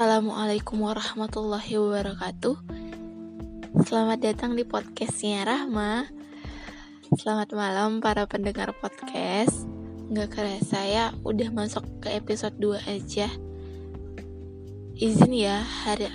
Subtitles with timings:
[0.00, 2.56] Assalamualaikum warahmatullahi wabarakatuh.
[3.84, 6.08] Selamat datang di podcastnya Rahma.
[7.20, 9.68] Selamat malam para pendengar podcast.
[10.08, 13.28] Gak kerasa ya udah masuk ke episode 2 aja.
[14.96, 16.08] Izin ya hari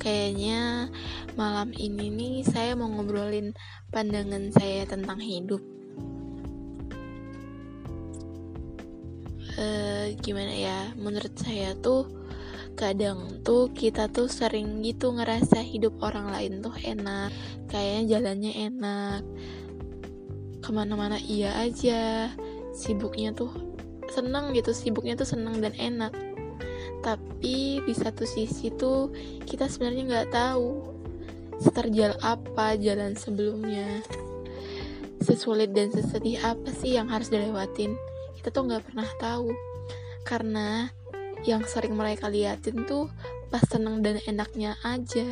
[0.00, 0.88] Kayaknya
[1.36, 3.52] malam ini nih saya mau ngobrolin
[3.92, 5.60] pandangan saya tentang hidup.
[9.60, 12.24] Uh, gimana ya menurut saya tuh
[12.76, 17.32] kadang tuh kita tuh sering gitu ngerasa hidup orang lain tuh enak
[17.72, 19.20] kayaknya jalannya enak.
[20.60, 22.28] Ke mana-mana iya aja
[22.76, 23.50] sibuknya tuh
[24.12, 26.12] seneng gitu sibuknya tuh seneng dan enak.
[27.00, 29.08] Tapi di satu sisi tuh
[29.48, 30.96] kita sebenarnya nggak tahu
[31.64, 34.04] seterjal apa jalan sebelumnya.
[35.24, 37.96] Sesulit dan sesedih apa sih yang harus dilewatin?
[38.36, 39.48] Kita tuh nggak pernah tahu.
[40.26, 40.90] Karena
[41.46, 43.08] yang sering mereka liatin tuh
[43.48, 45.24] pas seneng dan enaknya aja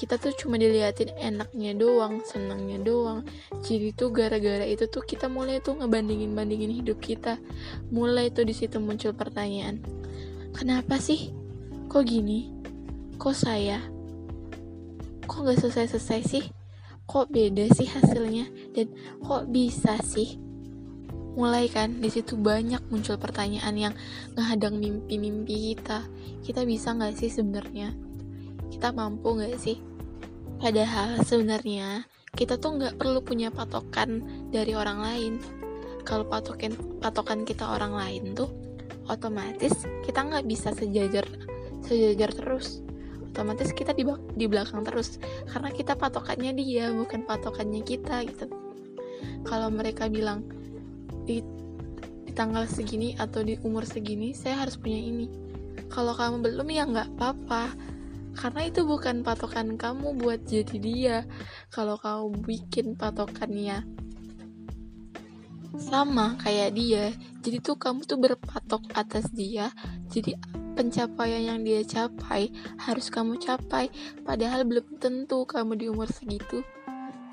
[0.00, 3.20] kita tuh cuma diliatin enaknya doang, senangnya doang.
[3.60, 7.36] Jadi tuh gara-gara itu tuh kita mulai tuh ngebandingin-bandingin hidup kita.
[7.92, 9.84] Mulai tuh di situ muncul pertanyaan.
[10.56, 11.36] Kenapa sih?
[11.92, 12.48] Kok gini?
[13.20, 13.84] Kok saya?
[15.28, 16.44] Kok gak selesai-selesai sih?
[17.04, 18.48] Kok beda sih hasilnya?
[18.72, 20.49] Dan kok bisa sih?
[21.38, 23.94] Mulai kan di situ banyak muncul pertanyaan yang
[24.34, 26.06] ngehadang mimpi-mimpi kita.
[26.42, 27.94] Kita bisa nggak sih sebenarnya?
[28.70, 29.78] Kita mampu nggak sih?
[30.58, 35.34] Padahal sebenarnya kita tuh nggak perlu punya patokan dari orang lain.
[36.02, 38.50] Kalau patokan patokan kita orang lain tuh
[39.10, 41.26] otomatis kita nggak bisa sejajar
[41.86, 42.82] sejajar terus.
[43.30, 44.02] Otomatis kita di,
[44.34, 45.22] di belakang terus.
[45.46, 48.50] Karena kita patokannya dia bukan patokannya kita gitu.
[49.46, 50.59] Kalau mereka bilang
[51.30, 51.38] di
[52.26, 55.30] di tanggal segini atau di umur segini saya harus punya ini.
[55.86, 57.70] Kalau kamu belum ya nggak apa-apa.
[58.30, 61.16] Karena itu bukan patokan kamu buat jadi dia.
[61.70, 63.86] Kalau kamu bikin patokannya
[65.80, 69.72] sama kayak dia jadi tuh kamu tuh berpatok atas dia.
[70.12, 70.36] Jadi
[70.76, 72.52] pencapaian yang dia capai
[72.84, 73.88] harus kamu capai.
[74.22, 76.60] Padahal belum tentu kamu di umur segitu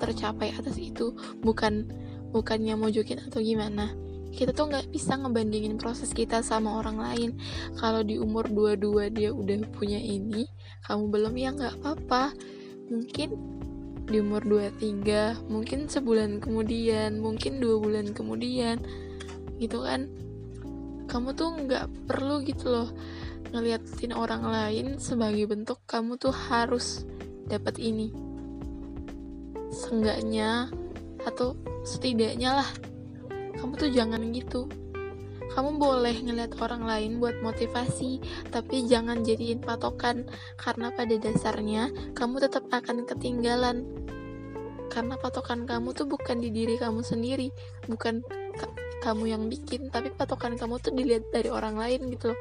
[0.00, 1.12] tercapai atas itu.
[1.44, 1.92] Bukan
[2.32, 3.92] bukannya mojokin atau gimana.
[4.28, 7.30] Kita tuh nggak bisa ngebandingin proses kita sama orang lain.
[7.80, 10.46] Kalau di umur 22 dia udah punya ini
[10.86, 12.36] kamu belum ya nggak apa-apa.
[12.88, 13.28] Mungkin
[14.08, 18.80] di umur 23 mungkin sebulan kemudian mungkin dua bulan kemudian
[19.58, 20.08] gitu kan.
[21.08, 22.88] Kamu tuh nggak perlu gitu loh
[23.48, 27.08] ngeliatin orang lain sebagai bentuk kamu tuh harus
[27.48, 28.12] dapat ini.
[29.72, 30.68] Seenggaknya
[31.26, 32.68] atau setidaknya lah
[33.58, 34.70] kamu tuh jangan gitu
[35.48, 38.20] kamu boleh ngeliat orang lain buat motivasi,
[38.52, 40.28] tapi jangan jadiin patokan,
[40.60, 43.82] karena pada dasarnya kamu tetap akan ketinggalan.
[44.92, 47.48] Karena patokan kamu tuh bukan di diri kamu sendiri,
[47.88, 48.20] bukan
[48.54, 48.68] ka
[49.08, 52.40] kamu yang bikin, tapi patokan kamu tuh dilihat dari orang lain gitu loh.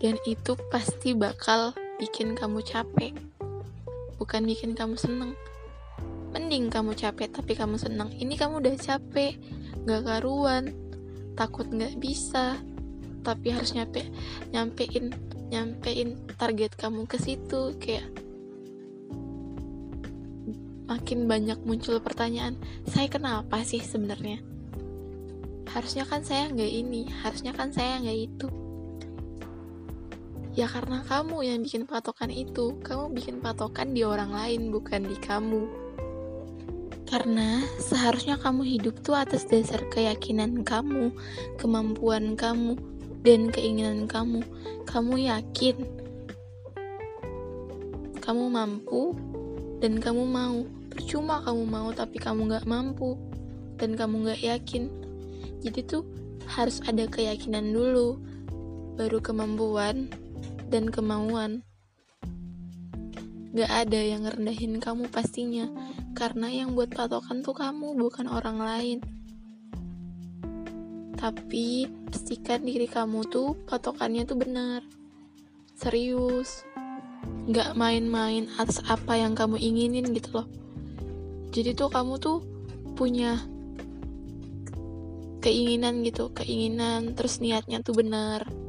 [0.00, 3.14] Dan itu pasti bakal bikin kamu capek,
[4.16, 5.38] bukan bikin kamu seneng
[6.34, 9.38] mending kamu capek tapi kamu senang ini kamu udah capek.
[9.86, 10.74] Gak karuan.
[11.38, 12.58] Takut gak bisa.
[13.22, 14.10] Tapi harus nyampe
[14.50, 15.14] nyampein
[15.54, 17.78] nyampein target kamu ke situ.
[17.78, 18.10] Kayak
[20.90, 22.58] makin banyak muncul pertanyaan
[22.90, 24.42] saya kenapa sih sebenarnya?
[25.70, 28.48] Harusnya kan saya nggak ini harusnya kan saya nggak itu.
[30.54, 32.78] Ya karena kamu yang bikin patokan itu.
[32.82, 35.83] Kamu bikin patokan di orang lain bukan di kamu
[37.04, 41.12] karena seharusnya kamu hidup tuh atas dasar keyakinan kamu,
[41.60, 42.74] kemampuan kamu,
[43.24, 44.44] dan keinginan kamu.
[44.84, 46.04] Kamu yakin
[48.24, 49.12] kamu mampu
[49.84, 50.64] dan kamu mau.
[50.88, 53.20] Percuma kamu mau tapi kamu gak mampu
[53.76, 54.88] dan kamu gak yakin.
[55.60, 56.04] Jadi tuh
[56.48, 58.16] harus ada keyakinan dulu,
[58.96, 60.08] baru kemampuan
[60.72, 61.60] dan kemauan.
[63.54, 65.70] Gak ada yang ngerendahin kamu pastinya,
[66.18, 68.98] karena yang buat patokan tuh kamu, bukan orang lain.
[71.14, 74.82] Tapi pastikan diri kamu tuh patokannya tuh benar.
[75.78, 76.66] Serius.
[77.46, 80.50] Gak main-main atas apa yang kamu inginin gitu loh.
[81.54, 82.42] Jadi tuh kamu tuh
[82.98, 83.38] punya
[85.38, 88.63] keinginan gitu, keinginan terus niatnya tuh benar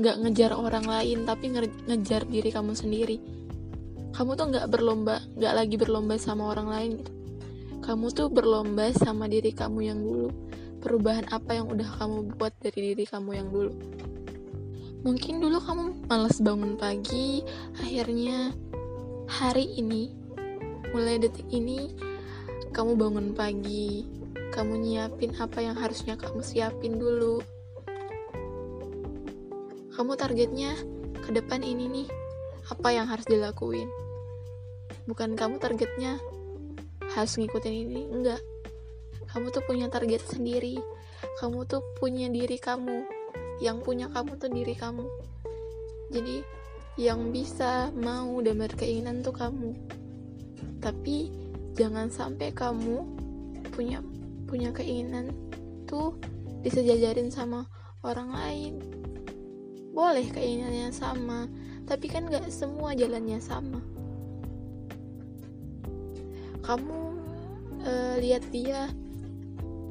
[0.00, 1.52] nggak ngejar orang lain tapi
[1.86, 3.16] ngejar diri kamu sendiri.
[4.16, 7.12] Kamu tuh nggak berlomba nggak lagi berlomba sama orang lain gitu.
[7.80, 10.28] Kamu tuh berlomba sama diri kamu yang dulu.
[10.80, 13.72] Perubahan apa yang udah kamu buat dari diri kamu yang dulu?
[15.00, 17.40] Mungkin dulu kamu males bangun pagi
[17.80, 18.52] akhirnya
[19.30, 20.12] hari ini
[20.90, 21.94] mulai detik ini
[22.74, 24.04] kamu bangun pagi
[24.50, 27.38] kamu nyiapin apa yang harusnya kamu siapin dulu
[30.00, 30.72] kamu targetnya
[31.20, 32.08] ke depan ini nih.
[32.72, 33.84] Apa yang harus dilakuin?
[35.04, 36.16] Bukan kamu targetnya
[37.12, 38.40] harus ngikutin ini enggak.
[39.28, 40.80] Kamu tuh punya target sendiri.
[41.36, 43.04] Kamu tuh punya diri kamu.
[43.60, 45.04] Yang punya kamu tuh diri kamu.
[46.16, 46.48] Jadi
[46.96, 49.76] yang bisa mau dan berkeinginan tuh kamu.
[50.80, 51.28] Tapi
[51.76, 53.04] jangan sampai kamu
[53.76, 54.00] punya
[54.48, 55.28] punya keinginan
[55.84, 56.16] tuh
[56.64, 57.68] disejajarin sama
[58.00, 58.99] orang lain
[60.00, 61.44] boleh keinginannya sama
[61.84, 63.82] tapi kan gak semua jalannya sama.
[66.62, 67.00] Kamu
[67.82, 68.86] uh, lihat dia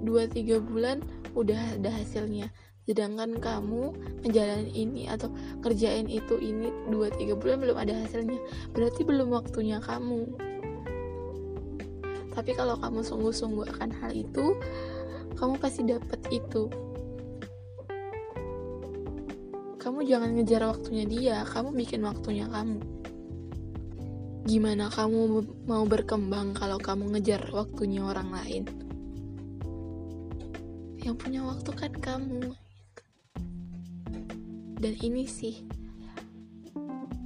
[0.00, 1.04] 2-3 bulan
[1.36, 2.48] udah ada hasilnya.
[2.88, 3.92] Sedangkan kamu
[4.26, 5.30] menjalani ini atau
[5.62, 8.40] kerjain itu ini 2-3 bulan belum ada hasilnya.
[8.72, 10.32] Berarti belum waktunya kamu.
[12.32, 14.56] Tapi kalau kamu sungguh-sungguh akan hal itu
[15.36, 16.72] kamu pasti dapat itu
[19.92, 22.80] kamu jangan ngejar waktunya dia kamu bikin waktunya kamu.
[24.48, 28.64] Gimana kamu mau berkembang kalau kamu ngejar waktunya orang lain?
[30.96, 32.56] Yang punya waktu kan kamu.
[34.80, 35.60] Dan ini sih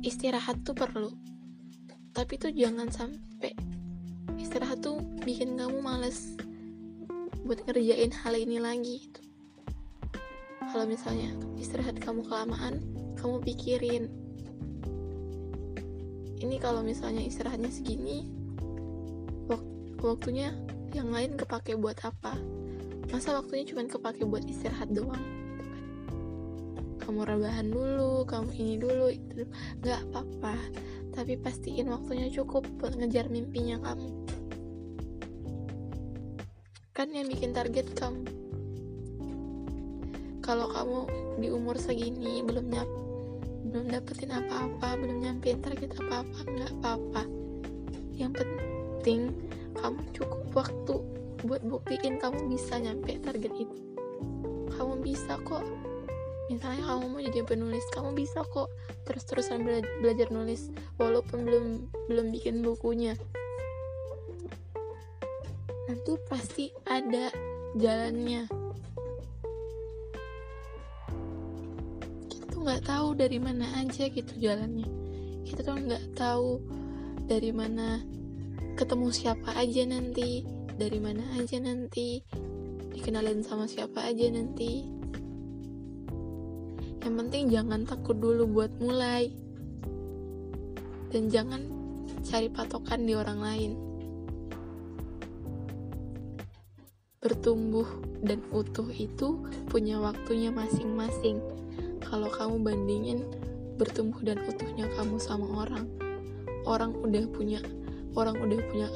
[0.00, 1.12] istirahat tuh perlu.
[2.16, 3.52] Tapi tuh jangan sampai
[4.40, 6.32] istirahat tuh bikin kamu males
[7.44, 9.33] buat ngerjain hal ini lagi gitu
[10.74, 12.82] kalau misalnya istirahat kamu kelamaan
[13.14, 14.10] kamu pikirin.
[16.42, 18.26] Ini kalau misalnya istirahatnya segini
[19.46, 19.62] wak
[20.02, 20.50] waktunya
[20.90, 22.34] yang lain kepake buat apa?
[23.06, 25.22] Masa waktunya cuma kepake buat istirahat doang?
[26.98, 29.46] Kamu rebahan dulu kamu ini dulu itu
[29.78, 30.58] nggak apa-apa.
[31.14, 34.10] Tapi pastiin waktunya cukup buat ngejar mimpinya kamu.
[36.90, 38.43] Kan yang bikin target kamu
[40.44, 41.00] kalau kamu
[41.40, 42.88] di umur segini belum nyap
[43.64, 47.22] belum dapetin apa-apa belum nyampein target apa-apa nggak apa-apa.
[48.14, 49.32] Yang penting
[49.80, 50.94] kamu cukup waktu
[51.48, 53.78] buat buktiin kamu bisa nyampe target itu.
[54.76, 55.64] Kamu bisa kok.
[56.52, 58.68] Misalnya kamu mau jadi penulis kamu bisa kok
[59.08, 60.68] terus-terusan bela belajar nulis
[61.00, 61.64] walaupun belum
[62.12, 63.16] belum bikin bukunya.
[65.88, 67.32] Nanti pasti ada
[67.74, 68.63] jalannya
[72.64, 74.88] nggak tahu dari mana aja gitu jalannya.
[75.44, 76.64] Kita tuh nggak tahu
[77.28, 78.00] dari mana
[78.80, 82.24] ketemu siapa aja nanti dari mana aja nanti
[82.96, 84.88] dikenalin sama siapa aja nanti.
[87.04, 89.28] Yang penting jangan takut dulu buat mulai.
[91.12, 91.68] Dan jangan
[92.24, 93.72] cari patokan di orang lain.
[97.20, 97.86] Bertumbuh
[98.24, 101.44] dan utuh itu punya waktunya masing-masing
[102.06, 103.24] kalau kamu bandingin
[103.80, 105.90] bertumbuh dan utuhnya kamu sama orang
[106.64, 107.60] orang udah punya
[108.14, 108.88] orang udah punya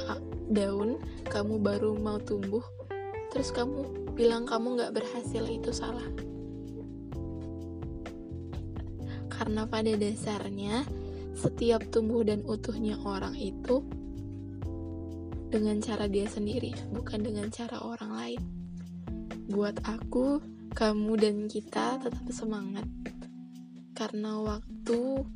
[0.54, 2.62] daun kamu baru mau tumbuh
[3.28, 6.02] terus kamu bilang kamu gak berhasil itu salah.
[9.30, 10.82] Karena pada dasarnya
[11.38, 13.86] setiap tumbuh dan utuhnya orang itu
[15.54, 18.42] dengan cara dia sendiri bukan dengan cara orang lain.
[19.46, 20.42] Buat aku
[20.78, 22.86] kamu dan kita tetap semangat
[23.98, 25.26] karena waktu,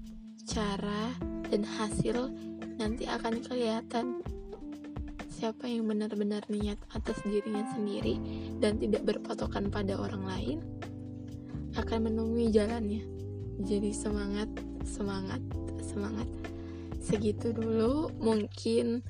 [0.46, 1.18] cara,
[1.50, 2.30] dan hasil
[2.78, 4.22] nanti akan kelihatan
[5.26, 8.22] siapa yang benar-benar niat atas dirinya sendiri
[8.62, 10.58] dan tidak berpatokan pada orang lain
[11.74, 13.02] akan menemui jalannya.
[13.66, 14.46] Jadi semangat,
[14.86, 15.42] semangat,
[15.82, 16.30] semangat.
[17.02, 19.02] Segitu dulu, mungkin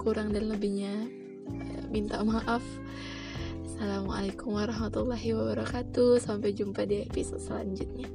[0.00, 1.04] kurang dan lebihnya
[1.52, 2.64] eh, minta maaf.
[3.76, 6.16] Assalamualaikum warahmatullahi wabarakatuh.
[6.16, 8.08] Sampai jumpa di episode selanjutnya.